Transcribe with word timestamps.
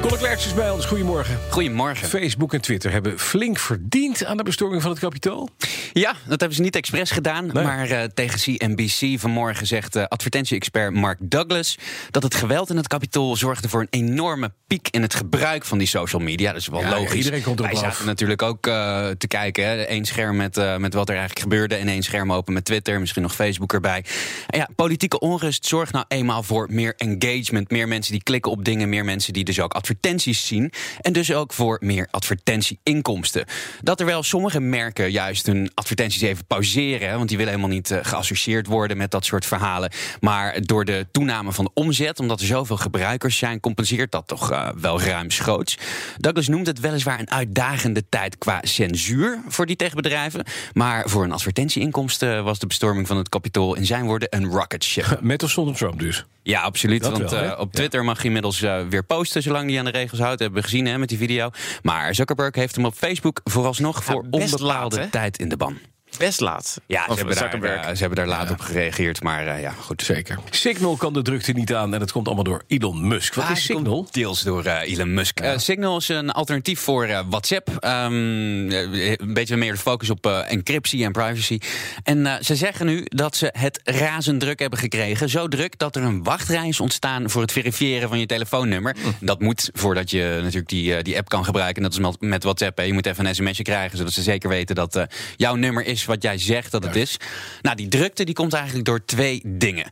Klerks 0.00 0.46
is 0.46 0.54
bij 0.54 0.70
ons. 0.70 0.84
Goedemorgen. 0.86 1.38
Goedemorgen. 1.50 2.08
Facebook 2.08 2.54
en 2.54 2.60
Twitter 2.60 2.92
hebben 2.92 3.18
flink 3.18 3.58
verdiend 3.58 4.24
aan 4.24 4.36
de 4.36 4.42
bestorming 4.42 4.82
van 4.82 4.90
het 4.90 5.00
kapitool. 5.00 5.48
Ja, 5.92 6.14
dat 6.26 6.40
hebben 6.40 6.54
ze 6.56 6.62
niet 6.62 6.76
expres 6.76 7.10
gedaan. 7.10 7.46
Maar 7.52 7.90
uh, 7.90 8.02
tegen 8.14 8.38
CNBC 8.40 9.20
vanmorgen 9.20 9.66
zegt 9.66 9.96
uh, 9.96 10.04
advertentie-expert 10.08 10.94
Mark 10.94 11.18
Douglas... 11.20 11.78
dat 12.10 12.22
het 12.22 12.34
geweld 12.34 12.70
in 12.70 12.76
het 12.76 12.86
kapitool 12.88 13.36
zorgde 13.36 13.68
voor 13.68 13.80
een 13.80 13.86
enorme 13.90 14.52
piek... 14.66 14.88
in 14.90 15.02
het 15.02 15.14
gebruik 15.14 15.64
van 15.64 15.78
die 15.78 15.86
social 15.86 16.22
media. 16.22 16.52
Dat 16.52 16.60
is 16.60 16.68
wel 16.68 16.80
Ja, 16.80 16.90
logisch. 16.90 17.14
iedereen 17.14 17.42
komt 17.42 17.58
erop 17.58 17.72
Wij 17.72 17.80
af. 17.80 17.92
zaten 17.92 18.06
natuurlijk 18.06 18.42
ook 18.42 18.66
uh, 18.66 19.08
te 19.18 19.26
kijken. 19.26 19.64
Hè. 19.66 19.90
Eén 19.90 20.04
scherm 20.04 20.36
met, 20.36 20.78
met 20.78 20.94
wat 20.94 21.08
er 21.08 21.14
eigenlijk 21.16 21.40
gebeurde... 21.40 21.74
en 21.74 21.88
één 21.88 22.02
scherm 22.02 22.32
open 22.32 22.52
met 22.52 22.64
Twitter, 22.64 23.00
misschien 23.00 23.22
nog 23.22 23.34
Facebook 23.34 23.72
erbij. 23.72 24.04
En 24.46 24.58
ja, 24.58 24.68
politieke 24.76 25.18
onrust 25.18 25.66
zorgt 25.66 25.92
nou 25.92 26.04
eenmaal 26.08 26.42
voor 26.42 26.66
meer 26.70 26.94
engagement. 26.96 27.70
Meer 27.70 27.88
mensen 27.88 28.12
die 28.12 28.22
klikken 28.22 28.50
op 28.50 28.64
dingen. 28.64 28.88
Meer 28.88 29.04
mensen 29.04 29.32
die 29.32 29.44
dus 29.44 29.60
ook 29.60 29.72
advertenties 29.72 29.88
zien. 30.20 30.72
En 31.00 31.12
dus 31.12 31.32
ook 31.32 31.52
voor 31.52 31.78
meer 31.80 32.08
advertentieinkomsten. 32.10 33.44
Dat 33.82 34.00
er 34.00 34.06
wel 34.06 34.22
sommige 34.22 34.60
merken 34.60 35.10
juist 35.10 35.46
hun 35.46 35.70
advertenties 35.74 36.22
even 36.22 36.44
pauzeren. 36.46 37.16
Want 37.16 37.28
die 37.28 37.36
willen 37.36 37.52
helemaal 37.52 37.74
niet 37.74 37.90
uh, 37.90 37.98
geassocieerd 38.02 38.66
worden 38.66 38.96
met 38.96 39.10
dat 39.10 39.24
soort 39.24 39.46
verhalen. 39.46 39.90
Maar 40.20 40.62
door 40.62 40.84
de 40.84 41.06
toename 41.12 41.52
van 41.52 41.64
de 41.64 41.70
omzet, 41.74 42.20
omdat 42.20 42.40
er 42.40 42.46
zoveel 42.46 42.76
gebruikers 42.76 43.38
zijn, 43.38 43.60
compenseert 43.60 44.12
dat 44.12 44.26
toch 44.26 44.50
uh, 44.50 44.68
wel 44.80 45.00
ruimschoots. 45.00 45.78
Douglas 46.16 46.48
noemt 46.48 46.66
het 46.66 46.80
weliswaar 46.80 47.20
een 47.20 47.30
uitdagende 47.30 48.04
tijd 48.08 48.38
qua 48.38 48.60
censuur 48.62 49.42
voor 49.48 49.66
die 49.66 49.76
techbedrijven. 49.76 50.44
Maar 50.72 51.08
voor 51.08 51.24
een 51.24 51.32
advertentieinkomsten 51.32 52.44
was 52.44 52.58
de 52.58 52.66
bestorming 52.66 53.06
van 53.06 53.16
het 53.16 53.28
kapitool 53.28 53.74
in 53.74 53.86
zijn 53.86 54.04
woorden 54.04 54.28
een 54.30 54.46
rocket 54.46 54.84
ship. 54.84 55.18
Met 55.20 55.42
of 55.42 55.50
zonder 55.50 55.74
Trump 55.74 55.98
dus. 55.98 56.24
Ja, 56.50 56.60
absoluut. 56.60 57.02
Dat 57.02 57.18
want 57.18 57.30
wel, 57.30 57.44
uh, 57.44 57.58
op 57.58 57.72
Twitter 57.72 58.04
mag 58.04 58.18
je 58.18 58.26
inmiddels 58.26 58.62
uh, 58.62 58.80
weer 58.88 59.04
posten 59.04 59.42
zolang 59.42 59.66
die 59.66 59.78
aan 59.78 59.84
de 59.84 59.90
regels 59.90 60.20
houdt. 60.20 60.40
Hebben 60.40 60.58
we 60.58 60.64
gezien 60.64 60.86
hè, 60.86 60.98
met 60.98 61.08
die 61.08 61.18
video. 61.18 61.50
Maar 61.82 62.14
Zuckerberg 62.14 62.54
heeft 62.54 62.74
hem 62.74 62.84
op 62.84 62.94
Facebook 62.94 63.40
vooralsnog 63.44 64.04
voor 64.04 64.26
onbepaalde 64.30 65.08
tijd 65.10 65.38
in 65.38 65.48
de 65.48 65.56
ban. 65.56 65.78
Best 66.18 66.40
laat. 66.40 66.80
Ja, 66.86 67.04
ze 67.08 67.14
hebben, 67.14 67.60
daar, 67.60 67.76
uh, 67.76 67.88
ze 67.88 67.96
hebben 67.98 68.16
daar 68.16 68.26
laat 68.26 68.50
op 68.50 68.60
gereageerd. 68.60 69.22
Maar 69.22 69.46
uh, 69.46 69.60
ja, 69.60 69.70
goed. 69.70 70.02
Zeker. 70.02 70.38
Signal 70.50 70.96
kan 70.96 71.12
de 71.12 71.22
drukte 71.22 71.52
niet 71.52 71.74
aan 71.74 71.92
en 71.92 71.98
dat 71.98 72.12
komt 72.12 72.26
allemaal 72.26 72.44
door 72.44 72.62
Elon 72.66 73.08
Musk. 73.08 73.34
Wat 73.34 73.44
Ah, 73.44 73.50
is 73.50 73.64
Signal? 73.64 74.08
Deels 74.10 74.42
door 74.42 74.66
uh, 74.66 74.80
Elon 74.82 75.14
Musk. 75.14 75.40
Uh, 75.40 75.52
Signal 75.56 75.96
is 75.96 76.08
een 76.08 76.30
alternatief 76.30 76.80
voor 76.80 77.08
uh, 77.08 77.20
WhatsApp. 77.28 77.68
Um, 77.68 78.70
een 78.72 79.34
beetje 79.34 79.56
meer 79.56 79.72
de 79.72 79.78
focus 79.78 80.10
op 80.10 80.26
uh, 80.26 80.52
encryptie 80.52 81.04
en 81.04 81.12
privacy. 81.12 81.58
En 82.02 82.18
uh, 82.18 82.34
ze 82.40 82.56
zeggen 82.56 82.86
nu 82.86 83.04
dat 83.04 83.36
ze 83.36 83.54
het 83.58 83.80
razend 83.84 84.40
druk 84.40 84.58
hebben 84.58 84.78
gekregen. 84.78 85.28
Zo 85.28 85.48
druk 85.48 85.78
dat 85.78 85.96
er 85.96 86.02
een 86.02 86.22
wachtrij 86.22 86.68
is 86.68 86.80
ontstaan 86.80 87.30
voor 87.30 87.42
het 87.42 87.52
verifiëren 87.52 88.08
van 88.08 88.18
je 88.18 88.26
telefoonnummer. 88.26 88.96
Hm. 89.02 89.26
Dat 89.26 89.40
moet 89.40 89.70
voordat 89.72 90.10
je 90.10 90.38
natuurlijk 90.40 90.68
die, 90.68 90.96
uh, 90.96 91.02
die 91.02 91.16
app 91.16 91.28
kan 91.28 91.44
gebruiken. 91.44 91.82
Dat 91.82 91.92
is 91.92 91.98
met, 91.98 92.20
met 92.20 92.42
WhatsApp. 92.42 92.78
Hè. 92.78 92.84
Je 92.84 92.92
moet 92.92 93.06
even 93.06 93.26
een 93.26 93.34
sms'je 93.34 93.62
krijgen, 93.62 93.98
zodat 93.98 94.12
ze 94.12 94.22
zeker 94.22 94.48
weten 94.48 94.74
dat 94.74 94.96
uh, 94.96 95.02
jouw 95.36 95.54
nummer 95.54 95.84
is 95.84 96.04
wat 96.10 96.22
jij 96.22 96.38
zegt 96.38 96.70
dat 96.70 96.84
het 96.84 96.96
is. 96.96 97.16
Nou, 97.62 97.76
die 97.76 97.88
drukte 97.88 98.24
die 98.24 98.34
komt 98.34 98.52
eigenlijk 98.52 98.84
door 98.84 99.04
twee 99.04 99.42
dingen. 99.44 99.88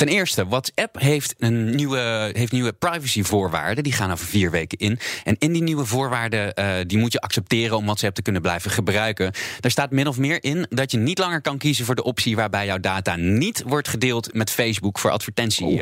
Ten 0.00 0.08
eerste, 0.08 0.46
WhatsApp 0.46 1.00
heeft, 1.00 1.34
een 1.38 1.74
nieuwe, 1.74 2.30
heeft 2.32 2.52
nieuwe 2.52 2.72
privacyvoorwaarden. 2.72 3.84
Die 3.84 3.92
gaan 3.92 4.12
over 4.12 4.26
vier 4.26 4.50
weken 4.50 4.78
in. 4.78 4.98
En 5.24 5.36
in 5.38 5.52
die 5.52 5.62
nieuwe 5.62 5.84
voorwaarden, 5.84 6.52
uh, 6.54 6.74
die 6.86 6.98
moet 6.98 7.12
je 7.12 7.20
accepteren 7.20 7.76
om 7.76 7.84
WhatsApp 7.84 8.14
te 8.14 8.22
kunnen 8.22 8.42
blijven 8.42 8.70
gebruiken. 8.70 9.32
Daar 9.60 9.70
staat 9.70 9.90
min 9.90 10.06
of 10.06 10.18
meer 10.18 10.44
in 10.44 10.66
dat 10.68 10.90
je 10.90 10.98
niet 10.98 11.18
langer 11.18 11.40
kan 11.40 11.58
kiezen 11.58 11.84
voor 11.84 11.94
de 11.94 12.02
optie 12.02 12.36
waarbij 12.36 12.66
jouw 12.66 12.78
data 12.78 13.16
niet 13.16 13.62
wordt 13.66 13.88
gedeeld 13.88 14.34
met 14.34 14.50
Facebook 14.50 14.98
voor 14.98 15.10
advertentie. 15.10 15.66
Oh. 15.66 15.80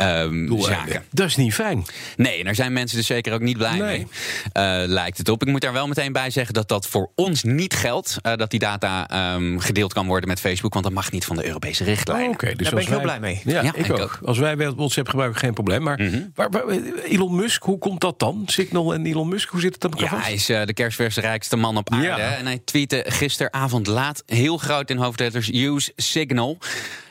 Uh, 0.00 0.20
um, 0.20 0.60
zaken. 0.60 1.04
Dat 1.10 1.26
is 1.26 1.36
niet 1.36 1.54
fijn. 1.54 1.84
Nee, 2.16 2.38
en 2.38 2.44
daar 2.44 2.54
zijn 2.54 2.72
mensen 2.72 2.96
dus 2.96 3.06
zeker 3.06 3.32
ook 3.32 3.40
niet 3.40 3.56
blij 3.56 3.78
Nee. 3.78 3.80
mee. 3.80 4.06
Uh, 4.82 4.88
lijkt 4.88 5.18
het 5.18 5.28
op. 5.28 5.42
Ik 5.42 5.48
moet 5.48 5.60
daar 5.60 5.72
wel 5.72 5.86
meteen 5.86 6.12
bij 6.12 6.30
zeggen 6.30 6.54
dat 6.54 6.68
dat 6.68 6.86
voor 6.86 7.10
ons 7.14 7.42
niet 7.42 7.74
geldt. 7.74 8.16
Uh, 8.22 8.34
dat 8.36 8.50
die 8.50 8.60
data 8.60 9.34
um, 9.34 9.60
gedeeld 9.60 9.92
kan 9.92 10.06
worden 10.06 10.28
met 10.28 10.40
Facebook. 10.40 10.72
Want 10.72 10.84
dat 10.84 10.94
mag 10.94 11.12
niet 11.12 11.24
van 11.24 11.36
de 11.36 11.46
Europese 11.46 11.84
richtlijnen. 11.84 12.26
Oh, 12.26 12.32
Oké, 12.32 12.46
dus 12.46 12.56
Daar 12.56 12.74
ben 12.74 12.82
ik 12.82 12.88
heel 12.88 13.00
blij 13.00 13.20
mee. 13.20 13.39
Ja, 13.44 13.62
Ja, 13.62 13.74
ik, 13.74 13.86
ik 13.86 13.92
ook. 13.92 13.98
ook. 14.00 14.18
Als 14.24 14.38
wij 14.38 14.56
WhatsApp 14.56 15.08
gebruiken, 15.08 15.40
geen 15.40 15.52
probleem. 15.54 15.82
Maar 15.82 16.00
Mhm. 16.02 16.20
waar, 16.34 16.50
waar- 16.50 16.68
Elon 17.04 17.34
Musk, 17.36 17.62
hoe 17.62 17.78
komt 17.78 18.00
dat 18.00 18.18
dan? 18.18 18.42
Signal 18.46 18.94
en 18.94 19.06
Elon 19.06 19.28
Musk, 19.28 19.48
hoe 19.48 19.60
zit 19.60 19.72
het 19.72 19.80
dan 19.80 19.90
met 19.90 20.00
Ja, 20.00 20.06
elkaar 20.06 20.24
hij 20.24 20.32
is 20.34 20.50
uh, 20.50 20.64
de 20.64 20.72
kerstversrijkste 20.72 21.56
man 21.56 21.76
op 21.76 21.90
aarde. 21.92 22.06
Ja. 22.06 22.18
En 22.18 22.46
hij 22.46 22.60
tweette 22.64 23.04
gisteravond 23.06 23.86
laat 23.86 24.22
heel 24.26 24.56
groot 24.56 24.90
in 24.90 24.96
hoofdletters: 24.96 25.48
use 25.52 25.92
signal. 25.96 26.58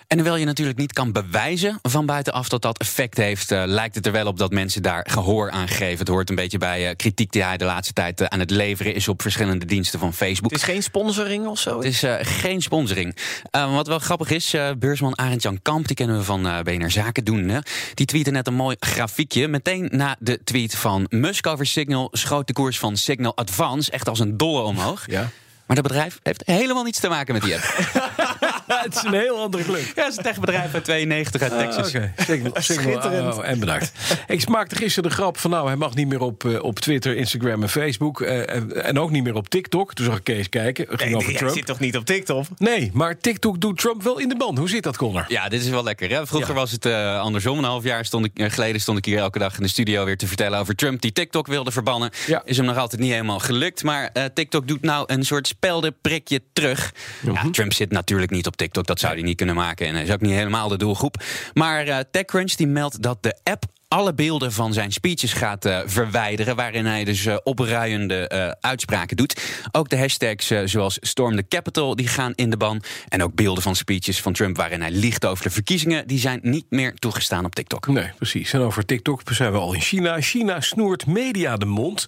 En 0.09 0.17
hoewel 0.17 0.35
je 0.35 0.45
natuurlijk 0.45 0.77
niet 0.77 0.93
kan 0.93 1.11
bewijzen 1.11 1.79
van 1.81 2.05
buitenaf 2.05 2.49
dat 2.49 2.61
dat 2.61 2.77
effect 2.77 3.17
heeft, 3.17 3.51
uh, 3.51 3.63
lijkt 3.65 3.95
het 3.95 4.05
er 4.05 4.11
wel 4.11 4.27
op 4.27 4.37
dat 4.37 4.51
mensen 4.51 4.81
daar 4.81 5.05
gehoor 5.09 5.51
aan 5.51 5.67
geven. 5.67 5.97
Het 5.99 6.07
hoort 6.07 6.29
een 6.29 6.35
beetje 6.35 6.57
bij 6.57 6.89
uh, 6.89 6.95
kritiek 6.95 7.31
die 7.31 7.43
hij 7.43 7.57
de 7.57 7.65
laatste 7.65 7.93
tijd 7.93 8.21
uh, 8.21 8.27
aan 8.27 8.39
het 8.39 8.49
leveren 8.49 8.93
is 8.93 9.07
op 9.07 9.21
verschillende 9.21 9.65
diensten 9.65 9.99
van 9.99 10.13
Facebook. 10.13 10.51
Het 10.51 10.59
is 10.59 10.65
geen 10.65 10.83
sponsoring 10.83 11.47
of 11.47 11.59
zo? 11.59 11.75
Het 11.75 11.85
is 11.85 12.03
uh, 12.03 12.15
geen 12.21 12.61
sponsoring. 12.61 13.17
Uh, 13.55 13.73
wat 13.73 13.87
wel 13.87 13.99
grappig 13.99 14.29
is, 14.29 14.53
uh, 14.53 14.69
beursman 14.77 15.17
Arend 15.17 15.41
Jan 15.41 15.61
Kamp, 15.61 15.87
die 15.87 15.95
kennen 15.95 16.17
we 16.17 16.23
van 16.23 16.47
uh, 16.47 16.59
BNR 16.59 16.91
Zaken 16.91 17.23
doen. 17.23 17.47
Hè? 17.47 17.59
Die 17.93 18.05
tweette 18.05 18.31
net 18.31 18.47
een 18.47 18.53
mooi 18.53 18.75
grafiekje. 18.79 19.47
Meteen 19.47 19.89
na 19.91 20.15
de 20.19 20.43
tweet 20.43 20.75
van 20.75 21.05
Musk 21.09 21.47
over 21.47 21.65
Signal 21.65 22.07
schoot 22.11 22.47
de 22.47 22.53
koers 22.53 22.79
van 22.79 22.97
Signal 22.97 23.37
Advance 23.37 23.91
echt 23.91 24.09
als 24.09 24.19
een 24.19 24.37
dolle 24.37 24.61
omhoog. 24.61 25.03
Ja. 25.07 25.29
Maar 25.65 25.75
dat 25.75 25.87
bedrijf 25.87 26.19
heeft 26.23 26.41
helemaal 26.45 26.83
niets 26.83 26.99
te 26.99 27.09
maken 27.09 27.33
met 27.33 27.43
die 27.43 27.55
app. 27.55 27.63
het 28.83 28.95
is 28.95 29.03
een 29.03 29.13
heel 29.13 29.37
andere 29.41 29.63
club. 29.63 29.81
ja, 29.95 30.03
het 30.03 30.11
is 30.11 30.17
een 30.17 30.23
techbedrijf 30.23 30.73
uit 30.73 30.83
92 30.83 31.41
uit 31.41 31.51
Texas. 31.51 31.87
Signal, 31.89 32.11
Signal, 32.17 32.61
Schitterend. 32.61 33.37
oh, 33.37 33.47
en 33.47 33.59
bedankt. 33.59 33.91
Ik 34.27 34.47
maakte 34.47 34.75
gisteren 34.75 35.09
de 35.09 35.15
grap 35.15 35.37
van 35.37 35.51
nou, 35.51 35.67
hij 35.67 35.75
mag 35.75 35.95
niet 35.95 36.07
meer 36.07 36.19
op, 36.21 36.45
eh, 36.45 36.63
op 36.63 36.79
Twitter, 36.79 37.15
Instagram 37.15 37.61
en 37.63 37.69
Facebook. 37.69 38.21
eh, 38.21 38.55
en, 38.55 38.83
en 38.83 38.99
ook 38.99 39.11
niet 39.11 39.23
meer 39.23 39.35
op 39.35 39.49
TikTok. 39.49 39.93
Toen 39.93 40.05
zag 40.05 40.17
ik 40.17 40.23
Kees 40.23 40.49
kijken. 40.49 40.85
Het 40.89 41.01
ging 41.01 41.25
Nee, 41.25 41.35
Trump. 41.35 41.53
zit 41.53 41.65
toch 41.65 41.79
niet 41.79 41.97
op 41.97 42.05
TikTok? 42.05 42.45
Nee, 42.57 42.89
maar 42.93 43.17
TikTok 43.17 43.61
doet 43.61 43.77
Trump 43.77 44.03
wel 44.03 44.19
in 44.19 44.29
de 44.29 44.35
band. 44.37 44.57
Hoe 44.57 44.69
zit 44.69 44.83
dat, 44.83 44.97
Connor? 44.97 45.25
Ja, 45.27 45.49
dit 45.49 45.61
is 45.61 45.69
wel 45.69 45.83
lekker. 45.83 46.09
Hè? 46.09 46.27
Vroeger 46.27 46.49
Ja. 46.49 46.55
was 46.55 46.71
het 46.71 46.85
uh, 46.85 47.19
andersom. 47.19 47.57
Een 47.57 47.63
half 47.63 47.83
jaar 47.83 48.05
stond 48.05 48.25
ik, 48.25 48.31
uh, 48.39 48.49
geleden 48.49 48.81
stond 48.81 48.97
ik 48.97 49.05
hier 49.05 49.17
elke 49.17 49.39
dag 49.39 49.55
in 49.57 49.63
de 49.63 49.69
studio 49.69 50.05
weer 50.05 50.17
te 50.17 50.27
vertellen 50.27 50.59
over 50.59 50.75
Trump 50.75 51.01
die 51.01 51.11
TikTok 51.11 51.47
wilde 51.47 51.71
verbannen. 51.71 52.09
Ja. 52.27 52.41
Is 52.45 52.57
hem 52.57 52.65
nog 52.65 52.77
altijd 52.77 53.01
niet 53.01 53.11
helemaal 53.11 53.39
gelukt. 53.39 53.83
Maar 53.83 54.09
uh, 54.13 54.23
TikTok 54.33 54.67
doet 54.67 54.81
nou 54.81 55.03
een 55.07 55.23
soort 55.25 55.47
speldenprikje 55.47 56.41
terug. 56.53 56.93
Mhm. 57.21 57.33
Ja, 57.33 57.51
Trump 57.51 57.73
zit 57.73 57.91
natuurlijk 57.91 58.31
niet 58.31 58.47
op 58.47 58.55
TikTok. 58.57 58.67
Dat 58.73 58.99
zou 58.99 59.13
hij 59.13 59.21
niet 59.21 59.37
kunnen 59.37 59.55
maken. 59.55 59.87
En 59.87 59.93
hij 59.93 60.03
is 60.03 60.11
ook 60.11 60.21
niet 60.21 60.31
helemaal 60.31 60.67
de 60.67 60.77
doelgroep. 60.77 61.23
Maar 61.53 61.87
uh, 61.87 61.97
TechCrunch 62.11 62.51
die 62.51 62.67
meldt 62.67 63.01
dat 63.01 63.23
de 63.23 63.39
app 63.43 63.63
alle 63.87 64.13
beelden 64.13 64.51
van 64.51 64.73
zijn 64.73 64.91
speeches 64.91 65.33
gaat 65.33 65.65
uh, 65.65 65.79
verwijderen. 65.85 66.55
Waarin 66.55 66.85
hij 66.85 67.03
dus 67.03 67.25
uh, 67.25 67.37
opruiende 67.43 68.57
uitspraken 68.61 69.17
doet. 69.17 69.41
Ook 69.71 69.89
de 69.89 69.97
hashtags 69.97 70.51
zoals 70.65 70.97
Storm 71.01 71.35
the 71.35 71.47
Capitol 71.47 71.95
die 71.95 72.07
gaan 72.07 72.33
in 72.35 72.49
de 72.49 72.57
ban. 72.57 72.81
En 73.07 73.23
ook 73.23 73.35
beelden 73.35 73.63
van 73.63 73.75
speeches 73.75 74.21
van 74.21 74.33
Trump 74.33 74.57
waarin 74.57 74.81
hij 74.81 74.91
liegt 74.91 75.25
over 75.25 75.43
de 75.43 75.49
verkiezingen. 75.49 76.07
Die 76.07 76.19
zijn 76.19 76.39
niet 76.41 76.65
meer 76.69 76.93
toegestaan 76.93 77.45
op 77.45 77.55
TikTok. 77.55 77.87
Nee, 77.87 78.11
precies. 78.17 78.53
En 78.53 78.59
over 78.59 78.85
TikTok 78.85 79.21
zijn 79.25 79.51
we 79.51 79.57
al 79.57 79.73
in 79.73 79.81
China. 79.81 80.21
China 80.21 80.61
snoert 80.61 81.05
media 81.05 81.57
de 81.57 81.65
mond 81.65 82.05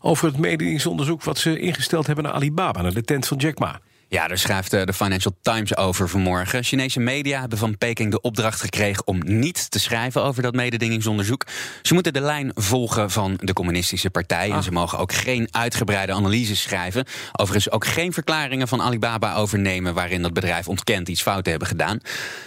over 0.00 0.26
het 0.26 0.38
mededienstonderzoek 0.38 1.22
wat 1.22 1.38
ze 1.38 1.58
ingesteld 1.58 2.06
hebben 2.06 2.24
naar 2.24 2.32
Alibaba, 2.32 2.82
naar 2.82 2.94
de 2.94 3.02
tent 3.02 3.26
van 3.26 3.36
Jack 3.36 3.58
Ma. 3.58 3.80
Ja, 4.14 4.28
daar 4.28 4.38
schrijft 4.38 4.72
eh, 4.72 4.84
de 4.84 4.92
Financial 4.92 5.36
Times 5.42 5.76
over 5.76 6.08
vanmorgen. 6.08 6.64
Chinese 6.64 7.00
media 7.00 7.40
hebben 7.40 7.58
van 7.58 7.78
Peking 7.78 8.10
de 8.10 8.20
opdracht 8.20 8.60
gekregen 8.60 9.06
om 9.06 9.20
niet 9.24 9.70
te 9.70 9.78
schrijven 9.78 10.22
over 10.22 10.42
dat 10.42 10.54
mededingingsonderzoek. 10.54 11.46
Ze 11.82 11.94
moeten 11.94 12.12
de 12.12 12.20
lijn 12.20 12.50
volgen 12.54 13.10
van 13.10 13.38
de 13.40 13.52
communistische 13.52 14.10
partij. 14.10 14.50
En 14.50 14.62
ze 14.62 14.72
mogen 14.72 14.98
ook 14.98 15.12
geen 15.12 15.48
uitgebreide 15.50 16.12
analyses 16.12 16.62
schrijven. 16.62 17.04
Overigens 17.32 17.74
ook 17.74 17.86
geen 17.86 18.12
verklaringen 18.12 18.68
van 18.68 18.82
Alibaba 18.82 19.34
overnemen 19.34 19.94
waarin 19.94 20.22
dat 20.22 20.32
bedrijf 20.32 20.68
ontkent 20.68 21.08
iets 21.08 21.22
fout 21.22 21.44
te 21.44 21.50
hebben 21.50 21.68
gedaan. 21.68 22.00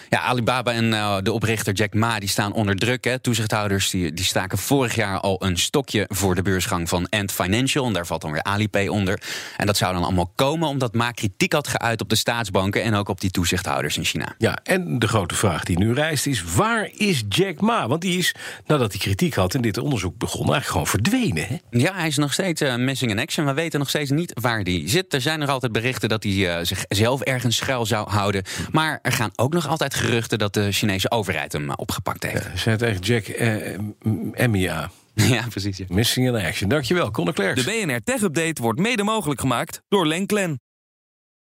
Ja, 0.09 0.19
Alibaba 0.19 0.71
en 0.71 0.85
uh, 0.85 1.17
de 1.23 1.31
oprichter 1.31 1.73
Jack 1.73 1.93
Ma 1.93 2.19
die 2.19 2.29
staan 2.29 2.53
onder 2.53 2.75
druk. 2.75 3.03
Hè. 3.03 3.19
Toezichthouders 3.19 3.89
die, 3.89 4.13
die 4.13 4.25
staken 4.25 4.57
vorig 4.57 4.95
jaar 4.95 5.19
al 5.19 5.43
een 5.43 5.57
stokje 5.57 6.05
voor 6.07 6.35
de 6.35 6.41
beursgang 6.41 6.89
van 6.89 7.09
Ant 7.09 7.31
Financial. 7.31 7.85
En 7.85 7.93
daar 7.93 8.05
valt 8.05 8.21
dan 8.21 8.31
weer 8.31 8.43
Alipay 8.43 8.87
onder. 8.87 9.21
En 9.57 9.65
dat 9.65 9.77
zou 9.77 9.93
dan 9.93 10.03
allemaal 10.03 10.31
komen 10.35 10.67
omdat 10.67 10.93
Ma 10.93 11.11
kritiek 11.11 11.55
had 11.57 11.67
geuit 11.67 12.01
op 12.01 12.09
de 12.09 12.15
staatsbanken 12.15 12.83
en 12.83 12.93
ook 12.93 13.09
op 13.09 13.21
die 13.21 13.31
toezichthouders 13.31 13.97
in 13.97 14.03
China. 14.03 14.35
Ja, 14.37 14.57
en 14.63 14.99
de 14.99 15.07
grote 15.07 15.35
vraag 15.35 15.63
die 15.63 15.77
nu 15.77 15.93
rijst 15.93 16.27
is: 16.27 16.43
waar 16.43 16.89
is 16.93 17.23
Jack 17.29 17.61
Ma? 17.61 17.87
Want 17.87 18.01
die 18.01 18.17
is, 18.17 18.35
nadat 18.65 18.91
hij 18.91 18.99
kritiek 18.99 19.33
had 19.33 19.53
en 19.53 19.61
dit 19.61 19.77
onderzoek 19.77 20.17
begon, 20.17 20.53
eigenlijk 20.53 20.67
gewoon 20.67 20.87
verdwenen. 20.87 21.47
Hè? 21.47 21.57
Ja, 21.69 21.93
hij 21.93 22.07
is 22.07 22.17
nog 22.17 22.33
steeds 22.33 22.61
uh, 22.61 22.75
missing 22.75 23.11
in 23.11 23.19
action. 23.19 23.45
We 23.45 23.53
weten 23.53 23.79
nog 23.79 23.89
steeds 23.89 24.09
niet 24.09 24.31
waar 24.41 24.59
hij 24.59 24.81
zit. 24.85 25.13
Er 25.13 25.21
zijn 25.21 25.39
nog 25.39 25.49
altijd 25.49 25.71
berichten 25.71 26.09
dat 26.09 26.23
hij 26.23 26.33
uh, 26.33 26.57
zichzelf 26.61 27.21
ergens 27.21 27.55
schuil 27.55 27.85
zou 27.85 28.09
houden. 28.09 28.43
Maar 28.71 28.99
er 29.01 29.11
gaan 29.11 29.31
ook 29.35 29.53
nog 29.53 29.67
altijd 29.67 29.93
geruchten 29.93 30.37
dat 30.37 30.53
de 30.53 30.71
Chinese 30.71 31.11
overheid 31.11 31.51
hem 31.51 31.69
opgepakt 31.71 32.23
heeft. 32.23 32.43
Ja, 32.43 32.57
zei 32.57 32.77
tegen 32.77 33.01
Jack 33.01 33.27
uh, 33.27 34.47
Mia. 34.47 34.89
Ja, 35.29 35.43
precies. 35.49 35.77
Ja. 35.77 35.85
Missing 35.89 36.27
in 36.27 36.35
action. 36.35 36.69
Dankjewel, 36.69 37.11
Conor 37.11 37.33
Klerks. 37.33 37.65
De 37.65 37.71
BNR 37.85 38.03
Tech 38.03 38.21
Update 38.21 38.61
wordt 38.61 38.79
mede 38.79 39.03
mogelijk 39.03 39.39
gemaakt 39.39 39.81
door 39.87 40.07
Lenklen. 40.07 40.59